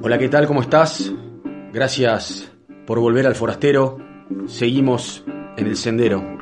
[0.00, 0.46] Hola, ¿qué tal?
[0.46, 1.12] ¿Cómo estás?
[1.72, 2.52] Gracias
[2.86, 3.98] por volver al forastero.
[4.46, 5.24] Seguimos
[5.56, 6.38] en el sendero.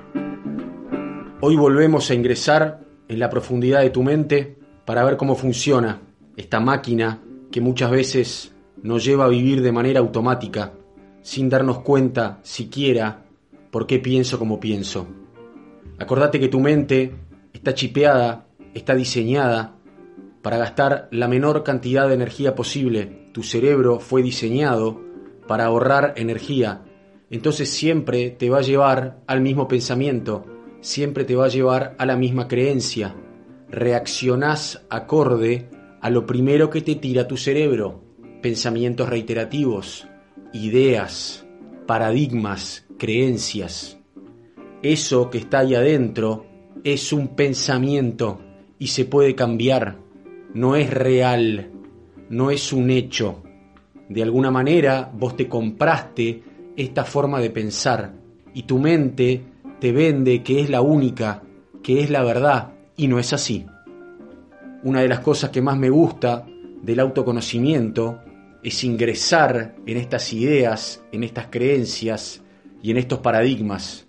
[1.40, 6.02] Hoy volvemos a ingresar en la profundidad de tu mente para ver cómo funciona
[6.36, 10.72] esta máquina que muchas veces nos lleva a vivir de manera automática,
[11.22, 13.24] sin darnos cuenta siquiera
[13.70, 15.06] por qué pienso como pienso.
[15.98, 17.10] Acordate que tu mente
[17.54, 19.75] está chipeada, está diseñada
[20.46, 23.30] para gastar la menor cantidad de energía posible.
[23.32, 25.00] Tu cerebro fue diseñado
[25.48, 26.84] para ahorrar energía.
[27.30, 30.46] Entonces siempre te va a llevar al mismo pensamiento,
[30.80, 33.16] siempre te va a llevar a la misma creencia.
[33.70, 35.68] Reaccionás acorde
[36.00, 38.04] a lo primero que te tira tu cerebro.
[38.40, 40.06] Pensamientos reiterativos,
[40.52, 41.44] ideas,
[41.88, 43.98] paradigmas, creencias.
[44.80, 46.46] Eso que está ahí adentro
[46.84, 48.38] es un pensamiento
[48.78, 50.05] y se puede cambiar
[50.54, 51.70] no es real,
[52.30, 53.42] no es un hecho.
[54.08, 56.42] De alguna manera vos te compraste
[56.76, 58.12] esta forma de pensar
[58.54, 59.42] y tu mente
[59.80, 61.42] te vende que es la única,
[61.82, 63.66] que es la verdad, y no es así.
[64.82, 66.46] Una de las cosas que más me gusta
[66.82, 68.20] del autoconocimiento
[68.62, 72.42] es ingresar en estas ideas, en estas creencias
[72.82, 74.06] y en estos paradigmas,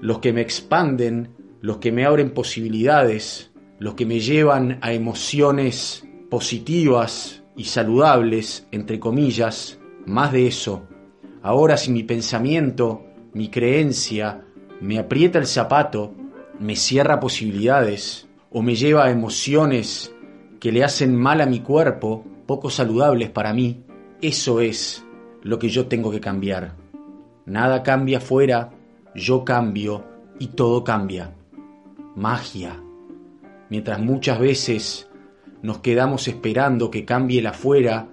[0.00, 1.30] los que me expanden,
[1.60, 3.49] los que me abren posibilidades,
[3.80, 10.86] los que me llevan a emociones positivas y saludables, entre comillas, más de eso.
[11.42, 14.44] Ahora si mi pensamiento, mi creencia,
[14.82, 16.14] me aprieta el zapato,
[16.58, 20.14] me cierra posibilidades o me lleva a emociones
[20.60, 23.82] que le hacen mal a mi cuerpo, poco saludables para mí,
[24.20, 25.06] eso es
[25.42, 26.76] lo que yo tengo que cambiar.
[27.46, 28.72] Nada cambia afuera,
[29.14, 30.04] yo cambio
[30.38, 31.34] y todo cambia.
[32.14, 32.78] Magia
[33.70, 35.08] mientras muchas veces
[35.62, 38.08] nos quedamos esperando que cambie el afuera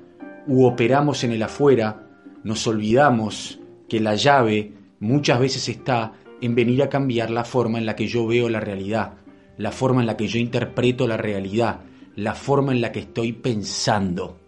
[0.47, 2.07] u operamos en el afuera,
[2.43, 7.85] nos olvidamos que la llave muchas veces está en venir a cambiar la forma en
[7.85, 9.15] la que yo veo la realidad,
[9.57, 11.81] la forma en la que yo interpreto la realidad,
[12.15, 14.39] la forma en la que estoy pensando.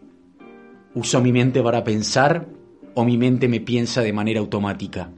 [0.94, 2.48] ¿Uso mi mente para pensar
[2.96, 5.12] o mi mente me piensa de manera automática?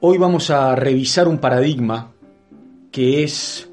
[0.00, 2.12] Hoy vamos a revisar un paradigma
[2.90, 3.70] que es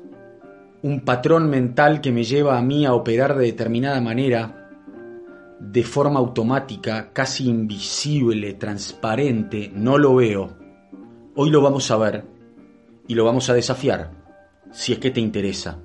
[0.84, 4.70] un patrón mental que me lleva a mí a operar de determinada manera,
[5.60, 10.58] de forma automática, casi invisible, transparente, no lo veo.
[11.36, 12.26] Hoy lo vamos a ver
[13.08, 14.12] y lo vamos a desafiar,
[14.72, 15.80] si es que te interesa.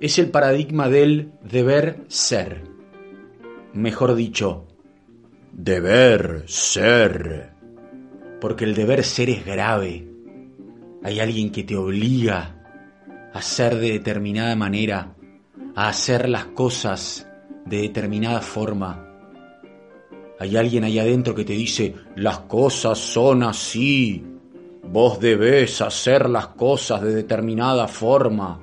[0.00, 2.62] Es el paradigma del deber ser.
[3.72, 4.68] Mejor dicho,
[5.52, 7.52] deber ser.
[8.40, 10.08] Porque el deber ser es grave.
[11.02, 12.57] Hay alguien que te obliga
[13.32, 15.14] a ser de determinada manera,
[15.74, 17.28] a hacer las cosas
[17.64, 19.04] de determinada forma.
[20.38, 24.24] Hay alguien ahí adentro que te dice, las cosas son así,
[24.84, 28.60] vos debés hacer las cosas de determinada forma,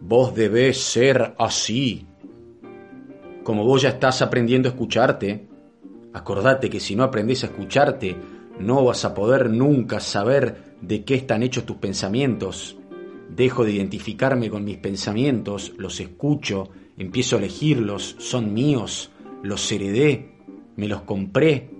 [0.00, 2.06] vos debés ser así.
[3.44, 5.48] Como vos ya estás aprendiendo a escucharte,
[6.14, 8.16] acordate que si no aprendes a escucharte,
[8.58, 12.77] no vas a poder nunca saber de qué están hechos tus pensamientos,
[13.38, 19.12] dejo de identificarme con mis pensamientos, los escucho, empiezo a elegirlos, son míos,
[19.44, 20.32] los heredé,
[20.74, 21.70] me los compré.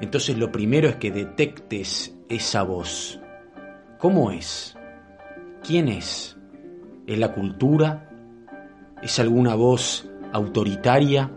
[0.00, 3.20] Entonces lo primero es que detectes esa voz.
[3.98, 4.76] ¿Cómo es?
[5.62, 6.36] ¿Quién es?
[7.06, 8.10] ¿Es la cultura?
[9.00, 11.30] ¿Es alguna voz autoritaria?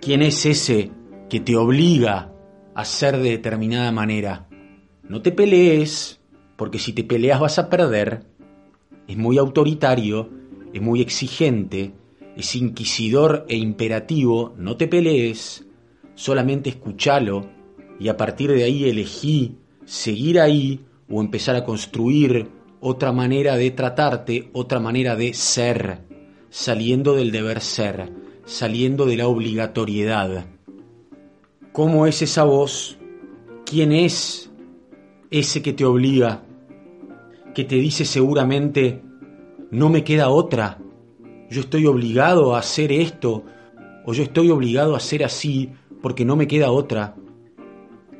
[0.00, 0.90] ¿Quién es ese
[1.28, 2.32] que te obliga
[2.74, 4.48] a ser de determinada manera?
[5.02, 6.22] No te pelees,
[6.56, 8.31] porque si te peleas vas a perder
[9.08, 10.28] es muy autoritario,
[10.72, 11.92] es muy exigente,
[12.36, 15.66] es inquisidor e imperativo, no te pelees,
[16.14, 17.46] solamente escúchalo
[17.98, 22.48] y a partir de ahí elegí seguir ahí o empezar a construir
[22.80, 26.00] otra manera de tratarte, otra manera de ser,
[26.50, 28.12] saliendo del deber ser,
[28.44, 30.46] saliendo de la obligatoriedad.
[31.72, 32.98] ¿Cómo es esa voz?
[33.64, 34.50] ¿Quién es
[35.30, 36.44] ese que te obliga?
[37.54, 39.02] Que te dice seguramente,
[39.70, 40.78] no me queda otra,
[41.50, 43.44] yo estoy obligado a hacer esto,
[44.06, 45.70] o yo estoy obligado a hacer así
[46.00, 47.14] porque no me queda otra.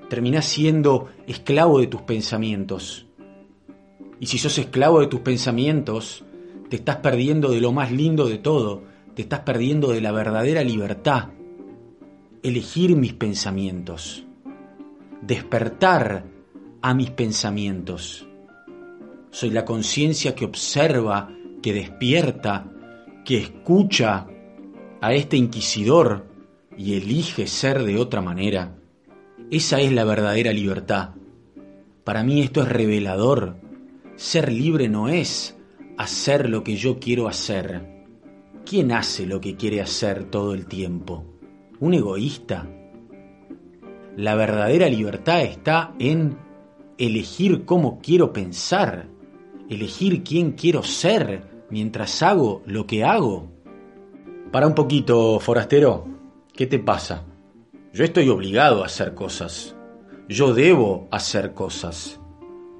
[0.08, 3.06] Terminás siendo esclavo de tus pensamientos.
[4.20, 6.24] Y si sos esclavo de tus pensamientos,
[6.68, 10.62] te estás perdiendo de lo más lindo de todo, te estás perdiendo de la verdadera
[10.62, 11.30] libertad.
[12.42, 14.24] Elegir mis pensamientos,
[15.22, 16.26] despertar
[16.82, 18.28] a mis pensamientos
[19.32, 21.30] soy la conciencia que observa,
[21.60, 22.70] que despierta,
[23.24, 24.26] que escucha
[25.00, 26.30] a este inquisidor,
[26.76, 28.76] y elige ser de otra manera,
[29.50, 31.10] esa es la verdadera libertad.
[32.04, 33.56] Para mí esto es revelador.
[34.16, 35.56] Ser libre no es
[35.98, 38.06] hacer lo que yo quiero hacer.
[38.64, 41.24] ¿Quién hace lo que quiere hacer todo el tiempo?
[41.80, 42.68] ¿Un egoísta?
[44.16, 46.38] La verdadera libertad está en
[46.98, 49.11] elegir cómo quiero pensar,
[49.72, 53.50] elegir quién quiero ser mientras hago lo que hago.
[54.50, 56.06] Para un poquito, forastero,
[56.52, 57.24] ¿qué te pasa?
[57.92, 59.76] Yo estoy obligado a hacer cosas.
[60.28, 62.20] Yo debo hacer cosas.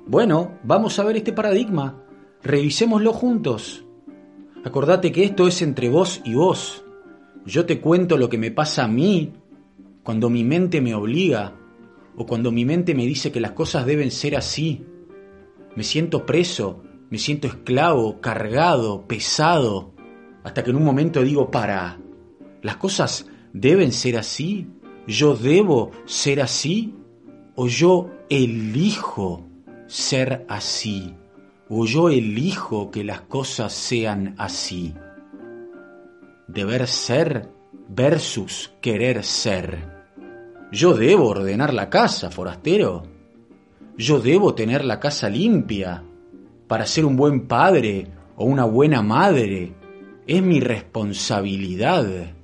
[0.07, 2.03] Bueno, vamos a ver este paradigma.
[2.43, 3.85] Revisémoslo juntos.
[4.65, 6.85] Acordate que esto es entre vos y vos.
[7.45, 9.33] Yo te cuento lo que me pasa a mí
[10.03, 11.57] cuando mi mente me obliga
[12.17, 14.85] o cuando mi mente me dice que las cosas deben ser así.
[15.77, 19.93] Me siento preso, me siento esclavo, cargado, pesado,
[20.45, 21.99] hasta que en un momento digo, para,
[22.63, 24.67] ¿las cosas deben ser así?
[25.07, 26.95] ¿Yo debo ser así?
[27.55, 29.47] ¿O yo elijo
[29.87, 31.15] ser así?
[31.69, 34.95] ¿O yo elijo que las cosas sean así?
[36.49, 37.49] Deber ser
[37.89, 40.03] versus querer ser.
[40.71, 43.12] Yo debo ordenar la casa, forastero.
[43.97, 46.03] Yo debo tener la casa limpia
[46.67, 49.73] para ser un buen padre o una buena madre.
[50.27, 52.35] Es mi responsabilidad.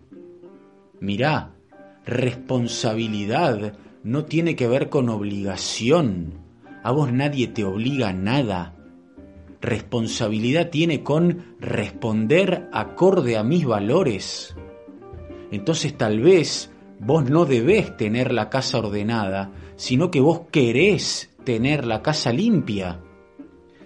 [1.01, 1.55] Mirá,
[2.09, 6.39] Responsabilidad no tiene que ver con obligación.
[6.83, 8.75] A vos nadie te obliga a nada.
[9.61, 14.57] Responsabilidad tiene con responder acorde a mis valores.
[15.51, 21.87] Entonces tal vez vos no debés tener la casa ordenada, sino que vos querés tener
[21.87, 23.01] la casa limpia.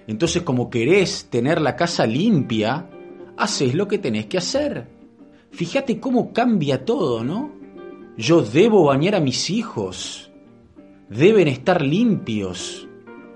[0.09, 2.91] Entonces como querés tener la casa limpia,
[3.37, 4.88] haces lo que tenés que hacer.
[5.53, 7.53] Fíjate cómo cambia todo, ¿no?
[8.17, 10.32] Yo debo bañar a mis hijos.
[11.09, 12.88] Deben estar limpios.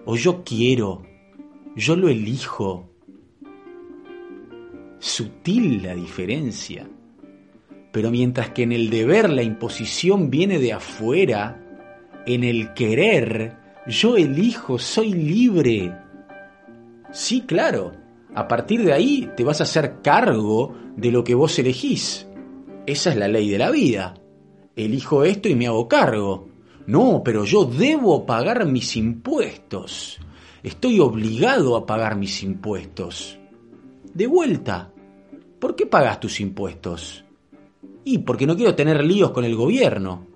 [0.06, 1.04] O yo quiero.
[1.76, 2.90] Yo lo elijo.
[4.98, 6.90] Sutil la diferencia.
[7.92, 11.62] Pero mientras que en el deber la imposición viene de afuera,
[12.26, 15.94] en el querer yo elijo, soy libre.
[17.12, 17.92] Sí, claro.
[18.34, 22.26] A partir de ahí te vas a hacer cargo de lo que vos elegís.
[22.86, 24.14] Esa es la ley de la vida
[24.76, 26.48] elijo esto y me hago cargo.
[26.86, 30.20] No, pero yo debo pagar mis impuestos.
[30.62, 33.38] Estoy obligado a pagar mis impuestos.
[34.14, 34.92] De vuelta,
[35.58, 37.24] ¿por qué pagas tus impuestos?
[38.04, 40.26] Y porque no quiero tener líos con el gobierno.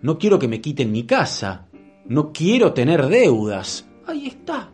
[0.00, 1.66] No quiero que me quiten mi casa.
[2.10, 3.88] No quiero tener deudas.
[4.04, 4.72] Ahí está.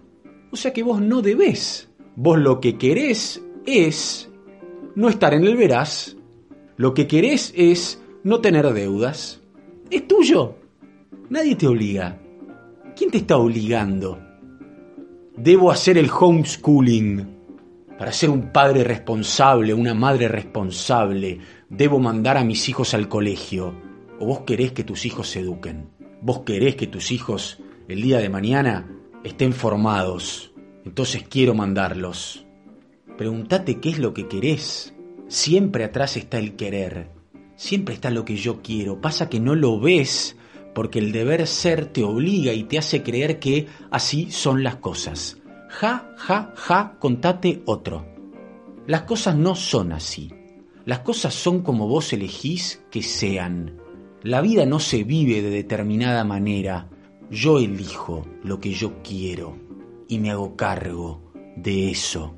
[0.50, 1.90] O sea que vos no debés.
[2.14, 4.30] Vos lo que querés es
[4.94, 6.16] no estar en el veraz.
[6.78, 9.42] Lo que querés es no tener deudas.
[9.90, 10.54] Es tuyo.
[11.28, 12.18] Nadie te obliga.
[12.96, 14.18] ¿Quién te está obligando?
[15.36, 17.36] Debo hacer el homeschooling.
[17.98, 21.38] Para ser un padre responsable, una madre responsable,
[21.68, 23.74] debo mandar a mis hijos al colegio.
[24.20, 25.95] ¿O vos querés que tus hijos se eduquen?
[26.26, 28.90] ¿Vos querés que tus hijos el día de mañana
[29.22, 30.50] estén formados?
[30.84, 32.44] Entonces quiero mandarlos.
[33.16, 34.92] Pregúntate qué es lo que querés.
[35.28, 37.12] Siempre atrás está el querer.
[37.54, 39.00] Siempre está lo que yo quiero.
[39.00, 40.36] Pasa que no lo ves
[40.74, 45.38] porque el deber ser te obliga y te hace creer que así son las cosas.
[45.68, 48.04] Ja, ja, ja, contate otro.
[48.88, 50.32] Las cosas no son así.
[50.86, 53.85] Las cosas son como vos elegís que sean.
[54.26, 56.88] La vida no se vive de determinada manera.
[57.30, 59.56] Yo elijo lo que yo quiero
[60.08, 62.34] y me hago cargo de eso.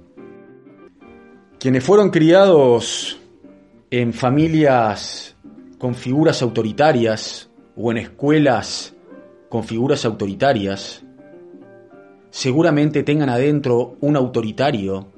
[1.59, 3.19] Quienes fueron criados
[3.91, 5.35] en familias
[5.79, 8.95] con figuras autoritarias o en escuelas
[9.49, 11.07] con figuras autoritarias,
[12.29, 15.09] seguramente tengan adentro un autoritario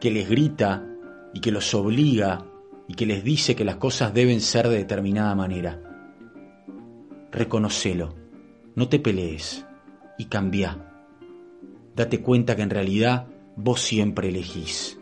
[0.00, 0.86] que les grita
[1.34, 2.46] y que los obliga
[2.86, 5.83] y que les dice que las cosas deben ser de determinada manera.
[7.34, 8.14] Reconocelo,
[8.76, 9.66] no te pelees
[10.18, 10.78] y cambia.
[11.96, 13.26] Date cuenta que en realidad
[13.56, 15.00] vos siempre elegís.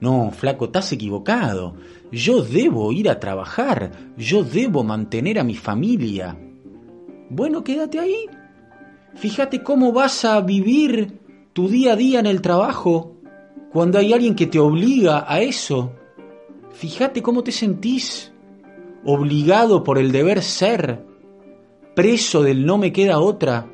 [0.00, 1.76] No, flaco, estás equivocado.
[2.10, 6.36] Yo debo ir a trabajar, yo debo mantener a mi familia.
[7.30, 8.26] Bueno, quédate ahí.
[9.14, 11.20] Fíjate cómo vas a vivir
[11.52, 13.14] tu día a día en el trabajo
[13.70, 15.92] cuando hay alguien que te obliga a eso.
[16.72, 18.32] Fíjate cómo te sentís,
[19.04, 21.11] obligado por el deber ser,
[21.94, 23.70] preso del no me queda otra.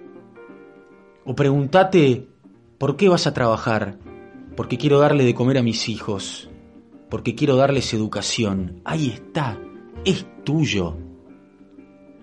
[1.24, 2.26] O pregúntate,
[2.78, 3.98] ¿por qué vas a trabajar?
[4.58, 6.50] porque quiero darle de comer a mis hijos,
[7.08, 8.80] porque quiero darles educación.
[8.84, 9.56] Ahí está,
[10.04, 10.96] es tuyo.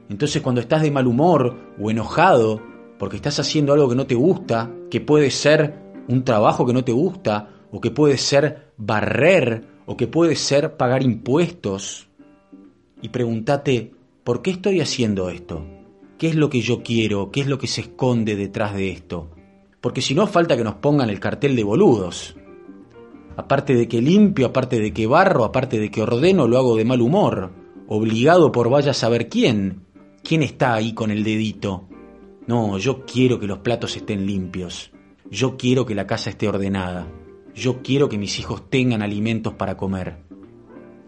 [0.10, 2.62] Entonces cuando estás de mal humor o enojado
[3.00, 5.75] porque estás haciendo algo que no te gusta, que puede ser
[6.10, 10.75] un trabajo que no te gusta, o que puede ser barrer, o que puede ser
[10.75, 12.10] pagar impuestos,
[13.02, 13.94] y pregúntate,
[14.25, 15.66] ¿por qué estoy haciendo esto?
[16.17, 17.29] ¿Qué es lo que yo quiero?
[17.31, 19.31] ¿Qué es lo que se esconde detrás de esto?
[19.81, 22.36] Porque si no, falta que nos pongan el cartel de boludos.
[23.36, 26.86] Aparte de que limpio, aparte de que barro, aparte de que ordeno, lo hago de
[26.86, 27.51] mal humor,
[27.88, 29.86] obligado por vaya a saber quién.
[30.24, 31.88] ¿Quién está ahí con el dedito?
[32.48, 34.91] No, yo quiero que los platos estén limpios.
[35.29, 37.07] Yo quiero que la casa esté ordenada.
[37.53, 40.17] Yo quiero que mis hijos tengan alimentos para comer.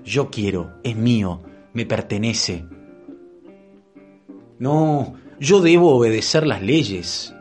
[0.04, 1.42] Yo quiero, es mío,
[1.74, 2.66] me pertenece.
[4.60, 7.34] No, yo debo obedecer las leyes.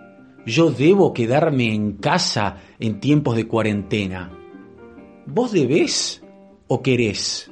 [0.45, 4.31] Yo debo quedarme en casa en tiempos de cuarentena.
[5.27, 6.23] ¿Vos debés
[6.69, 7.51] o querés?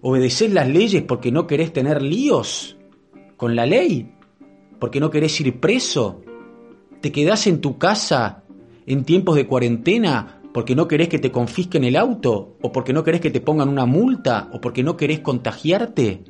[0.00, 2.76] ¿Obedecés las leyes porque no querés tener líos
[3.36, 4.12] con la ley?
[4.78, 6.22] ¿Porque no querés ir preso?
[7.00, 8.44] ¿Te quedás en tu casa
[8.86, 12.58] en tiempos de cuarentena porque no querés que te confisquen el auto?
[12.60, 14.50] ¿O porque no querés que te pongan una multa?
[14.52, 16.24] ¿O porque no querés contagiarte?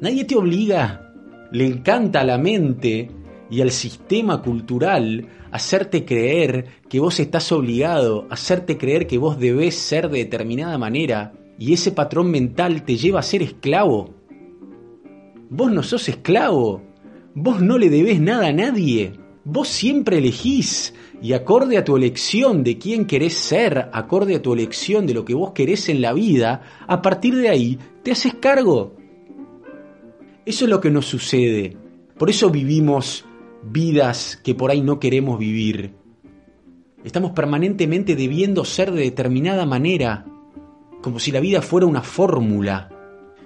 [0.00, 1.07] Nadie te obliga
[1.50, 3.10] le encanta a la mente
[3.50, 9.74] y al sistema cultural hacerte creer que vos estás obligado, hacerte creer que vos debés
[9.74, 14.14] ser de determinada manera, y ese patrón mental te lleva a ser esclavo.
[15.50, 16.82] Vos no sos esclavo,
[17.34, 19.14] vos no le debés nada a nadie,
[19.44, 24.52] vos siempre elegís, y acorde a tu elección de quién querés ser, acorde a tu
[24.52, 28.34] elección de lo que vos querés en la vida, a partir de ahí te haces
[28.34, 28.97] cargo.
[30.48, 31.76] Eso es lo que nos sucede.
[32.16, 33.26] Por eso vivimos
[33.62, 35.92] vidas que por ahí no queremos vivir.
[37.04, 40.24] Estamos permanentemente debiendo ser de determinada manera,
[41.02, 42.88] como si la vida fuera una fórmula.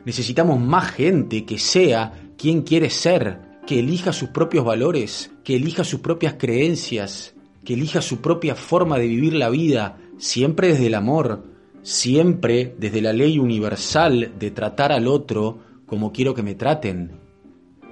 [0.04, 5.82] Necesitamos más gente que sea quien quiere ser, que elija sus propios valores, que elija
[5.82, 10.94] sus propias creencias, que elija su propia forma de vivir la vida, siempre desde el
[10.94, 11.42] amor,
[11.82, 17.11] siempre desde la ley universal de tratar al otro como quiero que me traten,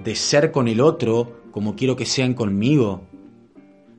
[0.03, 3.03] de ser con el otro como quiero que sean conmigo,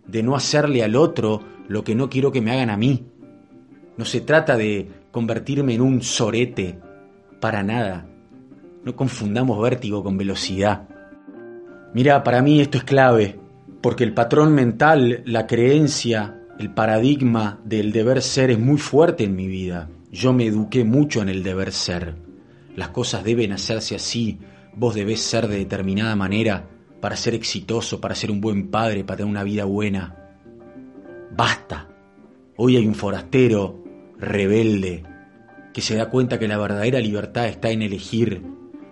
[0.09, 3.07] de no hacerle al otro lo que no quiero que me hagan a mí.
[3.97, 6.81] No se trata de convertirme en un sorete,
[7.39, 8.09] para nada.
[8.83, 10.89] No confundamos vértigo con velocidad.
[11.95, 13.39] Mira, para mí esto es clave,
[13.81, 19.37] porque el patrón mental, la creencia, el paradigma del deber ser es muy fuerte en
[19.37, 19.91] mi vida.
[20.11, 22.32] Yo me eduqué mucho en el deber ser.
[22.77, 24.39] Las cosas deben hacerse así,
[24.75, 26.69] vos debés ser de determinada manera
[27.01, 30.17] para ser exitoso, para ser un buen padre, para tener una vida buena.
[31.33, 31.89] Basta.
[32.57, 33.83] Hoy hay un forastero
[34.19, 35.03] rebelde
[35.73, 38.43] que se da cuenta que la verdadera libertad está en elegir,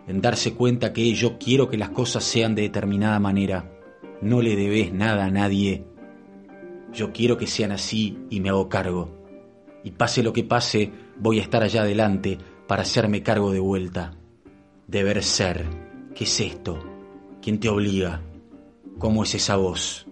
[0.09, 3.71] en darse cuenta que yo quiero que las cosas sean de determinada manera.
[4.21, 5.85] No le debes nada a nadie.
[6.93, 9.17] Yo quiero que sean así y me hago cargo.
[9.85, 12.39] Y pase lo que pase, voy a estar allá adelante
[12.71, 14.15] para hacerme cargo de vuelta.
[14.87, 15.67] Deber ser.
[16.15, 16.79] ¿Qué es esto?
[17.43, 18.23] ¿Quién te obliga?
[19.01, 20.07] ¿Cómo es esa voz?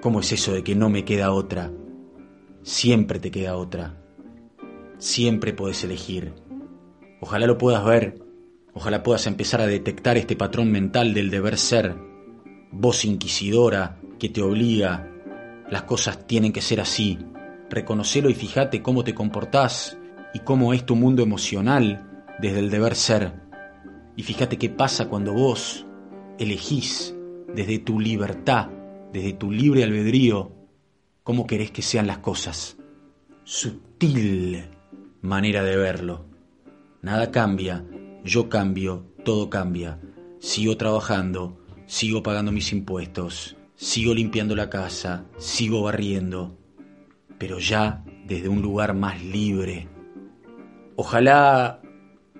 [0.00, 1.70] ¿Cómo es eso de que no me queda otra?
[2.62, 4.02] Siempre te queda otra.
[4.96, 6.32] Siempre puedes elegir.
[7.20, 8.18] Ojalá lo puedas ver.
[8.72, 11.98] Ojalá puedas empezar a detectar este patrón mental del deber ser.
[12.72, 15.06] Voz inquisidora que te obliga.
[15.68, 17.18] Las cosas tienen que ser así.
[17.68, 19.98] Reconocelo y fíjate cómo te comportás
[20.32, 23.32] y cómo es tu mundo emocional desde el deber ser.
[24.16, 25.86] Y fíjate qué pasa cuando vos
[26.38, 27.14] elegís
[27.54, 28.68] desde tu libertad,
[29.12, 30.52] desde tu libre albedrío,
[31.22, 32.76] cómo querés que sean las cosas.
[33.44, 34.64] Sutil
[35.20, 36.26] manera de verlo.
[37.02, 37.84] Nada cambia,
[38.24, 40.00] yo cambio, todo cambia.
[40.38, 46.56] Sigo trabajando, sigo pagando mis impuestos, sigo limpiando la casa, sigo barriendo,
[47.38, 49.88] pero ya desde un lugar más libre
[51.02, 51.80] Ojalá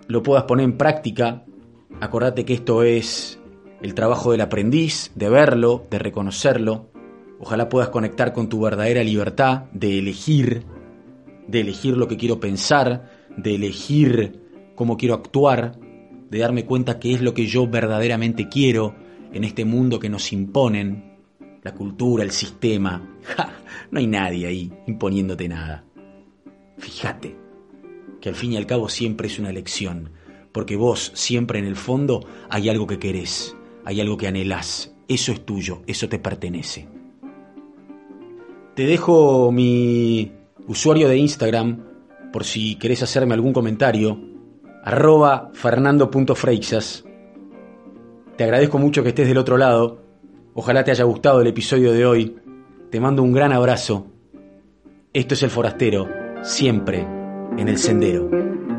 [0.07, 1.47] lo puedas poner en práctica.
[1.99, 3.41] Acordate que esto es
[3.81, 6.91] el trabajo del aprendiz, de verlo, de reconocerlo.
[7.39, 10.67] Ojalá puedas conectar con tu verdadera libertad de elegir,
[11.49, 14.43] de elegir lo que quiero pensar, de elegir
[14.75, 15.79] cómo quiero actuar,
[16.29, 18.95] de darme cuenta qué es lo que yo verdaderamente quiero
[19.33, 21.17] en este mundo que nos imponen,
[21.63, 23.17] la cultura, el sistema.
[23.91, 25.83] no hay nadie ahí imponiéndote nada.
[26.77, 27.50] Fíjate
[28.21, 30.11] que al fin y al cabo siempre es una elección,
[30.53, 35.33] porque vos siempre en el fondo hay algo que querés, hay algo que anhelás, eso
[35.33, 36.89] es tuyo, eso te pertenece.
[38.75, 40.33] Te dejo mi
[40.67, 41.85] usuario de Instagram
[42.33, 44.19] por si querés hacerme algún comentario.
[44.83, 47.05] arroba fernando.freixas.
[48.37, 50.01] Te agradezco mucho que estés del otro lado.
[50.55, 52.37] Ojalá te haya gustado el episodio de hoy.
[52.91, 54.07] Te mando un gran abrazo.
[55.13, 56.09] Esto es El Forastero,
[56.43, 57.20] siempre
[57.57, 58.70] en el sendero.